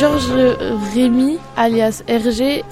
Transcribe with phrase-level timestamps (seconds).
[0.00, 0.32] Georges
[0.94, 2.64] Rémy, alias Hergé,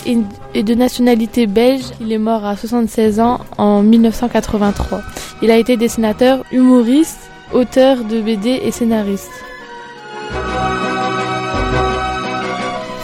[0.54, 1.85] est de nationalité belge.
[2.01, 5.03] Il est mort à 76 ans en 1983.
[5.42, 7.19] Il a été dessinateur, humoriste,
[7.53, 9.31] auteur de BD et scénariste.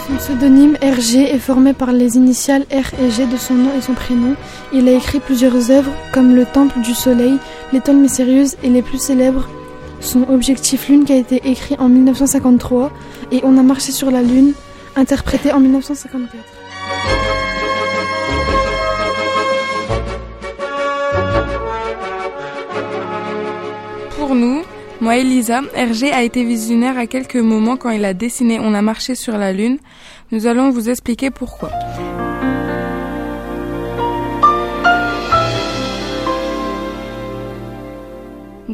[0.07, 3.81] Son pseudonyme Hergé est formé par les initiales R et G de son nom et
[3.81, 4.33] son prénom.
[4.73, 7.37] Il a écrit plusieurs œuvres comme Le Temple du Soleil,
[7.71, 9.47] L'étoile mystérieuse et les plus célèbres
[9.99, 12.91] son Objectif Lune qui a été écrit en 1953
[13.31, 14.53] et On a marché sur la Lune,
[14.95, 16.43] interprété en 1954.
[24.17, 24.61] Pour nous,
[25.01, 28.81] moi Elisa, Hergé a été visionnaire à quelques moments quand il a dessiné On a
[28.81, 29.77] marché sur la Lune.
[30.31, 31.69] Nous allons vous expliquer pourquoi.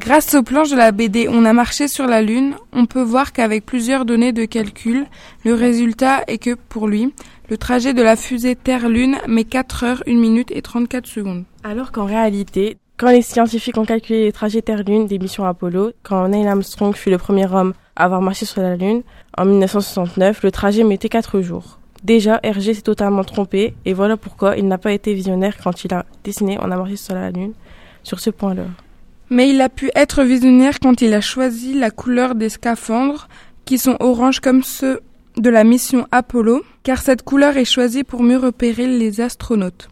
[0.02, 3.34] Grâce aux planches de la BD On a marché sur la Lune, on peut voir
[3.34, 5.06] qu'avec plusieurs données de calcul,
[5.46, 7.14] le résultat est que pour lui,
[7.50, 11.44] le trajet de la fusée Terre-Lune met 4 heures, 1 minute et 34 secondes.
[11.64, 16.28] Alors qu'en réalité, quand les scientifiques ont calculé les trajets Terre-Lune des missions Apollo, quand
[16.30, 19.04] Neil Armstrong fut le premier homme à avoir marché sur la Lune,
[19.38, 21.78] en 1969, le trajet mettait 4 jours.
[22.04, 25.94] Déjà, Hergé s'est totalement trompé, et voilà pourquoi il n'a pas été visionnaire quand il
[25.94, 27.54] a dessiné On a marché sur la Lune
[28.02, 28.64] sur ce point-là.
[29.32, 33.30] Mais il a pu être visionnaire quand il a choisi la couleur des scaphandres,
[33.64, 35.00] qui sont orange comme ceux
[35.38, 39.88] de la mission Apollo, car cette couleur est choisie pour mieux repérer les astronautes.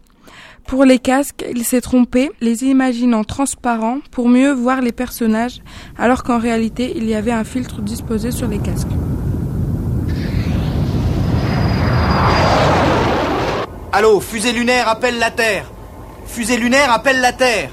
[0.66, 5.62] Pour les casques, il s'est trompé, les imaginant transparents pour mieux voir les personnages,
[5.96, 8.88] alors qu'en réalité, il y avait un filtre disposé sur les casques.
[13.90, 15.64] Allô, fusée lunaire appelle la Terre.
[16.26, 17.70] Fusée lunaire appelle la Terre.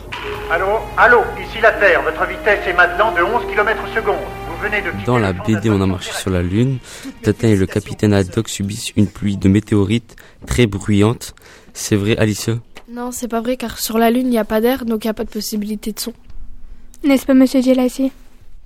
[0.49, 2.01] Allô, allô, ici la Terre.
[2.03, 4.15] Votre vitesse est maintenant de 11 km secondes.
[4.49, 6.79] Vous venez de Dans la BD On a marché sur la Lune,
[7.21, 10.15] Tintin et le capitaine Haddock subissent une pluie de météorites
[10.45, 11.35] très bruyante.
[11.73, 12.55] C'est vrai, Alicia
[12.91, 15.07] Non, c'est pas vrai, car sur la Lune, il n'y a pas d'air, donc il
[15.07, 16.13] n'y a pas de possibilité de son.
[17.03, 18.11] N'est-ce pas, monsieur Gelassi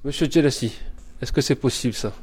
[0.06, 0.74] Monsieur Gelassi,
[1.22, 2.14] est-ce que c'est possible ça?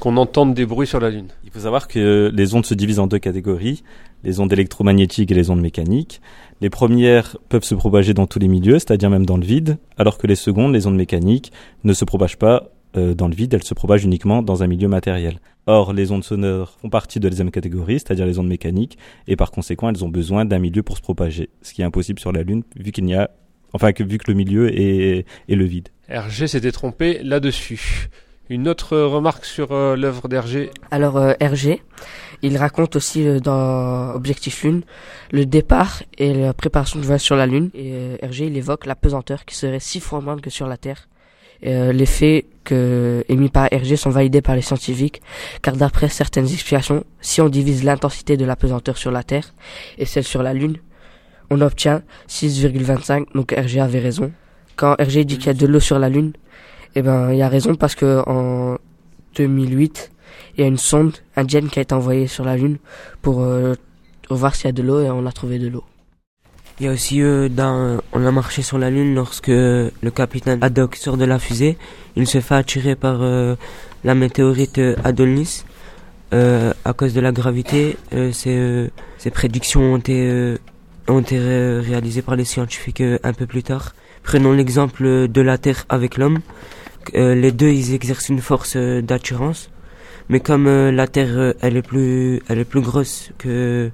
[0.00, 3.00] Qu'on entende des bruits sur la Lune Il faut savoir que les ondes se divisent
[3.00, 3.82] en deux catégories
[4.24, 6.20] les ondes électromagnétiques et les ondes mécaniques.
[6.60, 10.18] Les premières peuvent se propager dans tous les milieux, c'est-à-dire même dans le vide, alors
[10.18, 11.52] que les secondes, les ondes mécaniques,
[11.84, 14.88] ne se propagent pas euh, dans le vide, elles se propagent uniquement dans un milieu
[14.88, 15.40] matériel.
[15.66, 19.36] Or, les ondes sonores font partie de la deuxième catégorie, c'est-à-dire les ondes mécaniques, et
[19.36, 22.32] par conséquent, elles ont besoin d'un milieu pour se propager, ce qui est impossible sur
[22.32, 23.30] la Lune, vu qu'il n'y a,
[23.72, 25.90] enfin, que, vu que le milieu est, est le vide.
[26.08, 28.08] Hergé s'était trompé là-dessus.
[28.50, 31.82] Une autre remarque sur euh, l'œuvre d'Hergé Alors, euh, Hergé,
[32.42, 34.82] il raconte aussi euh, dans Objectif Lune
[35.32, 37.70] le départ et la préparation du voyage sur la Lune.
[37.74, 40.76] Et euh, Hergé, il évoque la pesanteur qui serait six fois moindre que sur la
[40.76, 41.08] Terre.
[41.66, 45.20] Euh, les faits que émis par Hergé sont validés par les scientifiques,
[45.60, 49.54] car d'après certaines explications, si on divise l'intensité de la pesanteur sur la Terre
[49.96, 50.76] et celle sur la Lune,
[51.50, 53.32] on obtient 6,25.
[53.34, 54.30] Donc Hergé avait raison.
[54.76, 56.32] Quand Hergé dit qu'il y a de l'eau sur la Lune,
[56.94, 58.78] eh ben il y a raison parce que en
[59.36, 60.10] 2008,
[60.56, 62.78] il y a une sonde indienne qui a été envoyée sur la Lune
[63.22, 63.74] pour euh,
[64.30, 65.84] voir s'il y a de l'eau et on a trouvé de l'eau.
[66.80, 67.48] Il y a aussi euh,
[68.12, 71.76] on a marché sur la Lune lorsque le capitaine Haddock sort de la fusée.
[72.16, 73.56] Il se fait attirer par euh,
[74.04, 75.64] la météorite Adonis.
[76.30, 77.96] À cause de la gravité,
[78.32, 80.56] ces, ces, prédictions ont été,
[81.08, 83.94] ont été réalisées par les scientifiques un peu plus tard.
[84.22, 86.40] Prenons l'exemple de la Terre avec l'homme.
[87.14, 89.70] Les deux, ils exercent une force d'attirance
[90.28, 93.90] mais comme euh, la Terre, euh, elle est plus, elle est plus grosse que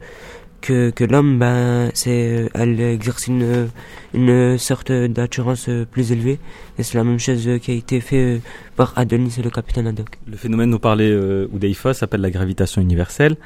[0.65, 3.69] que, que l'homme, ben, c'est, euh, elle exerce une,
[4.15, 6.39] une sorte d'assurance plus élevée.
[6.79, 8.41] Et c'est la même chose qui a été fait
[8.75, 10.19] par Adonis et le capitaine Haddock.
[10.27, 13.37] Le phénomène dont parlait euh, Oudeifa s'appelle la gravitation universelle.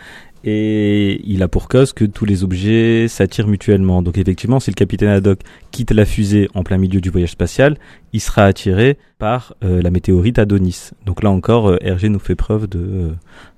[0.44, 4.02] Et il a pour cause que tous les objets s'attirent mutuellement.
[4.02, 5.40] Donc effectivement, si le capitaine Haddock
[5.70, 7.76] quitte la fusée en plein milieu du voyage spatial,
[8.12, 10.90] il sera attiré par euh, la météorite Adonis.
[11.04, 13.08] Donc là encore, euh, Hergé nous fait preuve de euh,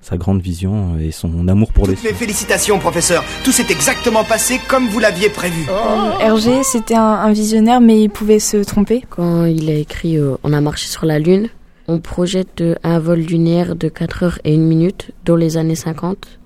[0.01, 3.23] sa grande vision et son amour pour Toutes les mes félicitations, professeur.
[3.43, 5.67] Tout s'est exactement passé comme vous l'aviez prévu.
[5.69, 6.19] Oh.
[6.19, 9.03] Hergé, c'était un, un, visionnaire, mais il pouvait se tromper.
[9.09, 11.49] Quand il a écrit On a marché sur la Lune,
[11.87, 16.39] on projette un vol lunaire de 4 heures et 1 minute dans les années 50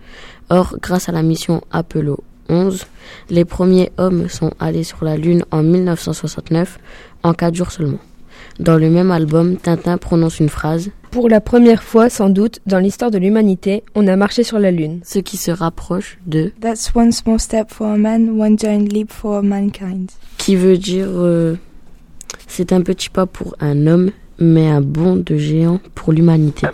[0.50, 2.20] Or, grâce à la mission Apollo
[2.50, 2.86] 11,
[3.30, 6.78] les premiers hommes sont allés sur la Lune en 1969,
[7.24, 8.00] en 4 jours seulement.
[8.60, 12.80] Dans le même album, Tintin prononce une phrase Pour la première fois, sans doute, dans
[12.80, 15.02] l'histoire de l'humanité, on a marché sur la Lune.
[15.04, 19.12] Ce qui se rapproche de That's one small step for a man, one giant leap
[19.12, 20.12] for mankind.
[20.38, 21.56] Qui veut dire euh,
[22.48, 26.68] c'est un petit pas pour un homme mais un bond de géant pour l'humanité.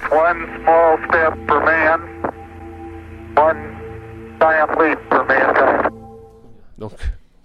[6.78, 6.92] Donc,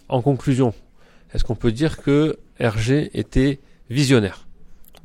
[0.09, 0.73] en conclusion,
[1.33, 3.61] est-ce qu'on peut dire que Hergé était
[3.91, 4.47] visionnaire?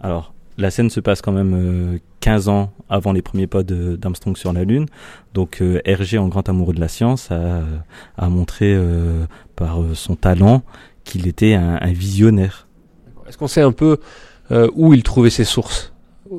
[0.02, 4.38] Alors, la scène se passe quand même euh, 15 ans avant les premiers pas d'Armstrong
[4.38, 4.86] sur la Lune.
[5.34, 7.62] Donc euh, Hergé, en grand amoureux de la science, a,
[8.18, 9.26] a montré euh,
[9.56, 10.62] par euh, son talent
[11.04, 12.68] qu'il était un, un visionnaire.
[13.28, 13.98] Est-ce qu'on sait un peu
[14.52, 15.94] euh, où il trouvait ses sources?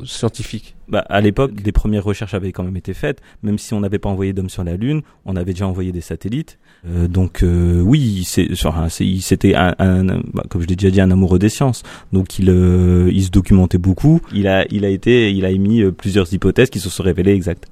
[0.05, 3.21] Scientifiques bah, à l'époque, des premières recherches avaient quand même été faites.
[3.43, 6.01] Même si on n'avait pas envoyé d'hommes sur la Lune, on avait déjà envoyé des
[6.01, 6.59] satellites.
[6.87, 11.39] Euh, donc euh, oui, c'était un, un, bah, comme je l'ai déjà dit, un amoureux
[11.39, 11.83] des sciences.
[12.13, 14.21] Donc il, euh, il se documentait beaucoup.
[14.35, 17.33] Il a, il a été, il a émis euh, plusieurs hypothèses qui se sont révélées
[17.33, 17.69] exactes.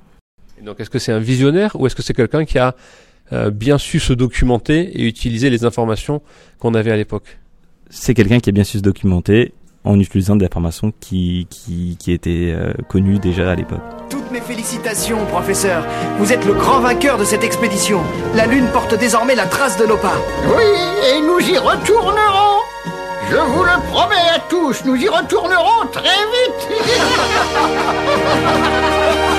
[0.61, 2.75] Et donc est-ce que c'est un visionnaire ou est-ce que c'est quelqu'un qui a
[3.33, 6.23] euh, bien su se documenter et utiliser les informations
[6.59, 7.39] qu'on avait à l'époque?
[7.89, 9.53] C'est quelqu'un qui a bien su se documenter
[9.85, 13.81] en utilisant des informations qui, qui, qui étaient euh, connues déjà à l'époque.
[14.09, 15.85] Toutes mes félicitations, professeur.
[16.19, 18.00] Vous êtes le grand vainqueur de cette expédition.
[18.35, 20.17] La Lune porte désormais la trace de nos pas.
[20.47, 20.65] Oui,
[21.11, 22.61] et nous y retournerons.
[23.31, 26.69] Je vous le promets à tous, nous y retournerons très vite.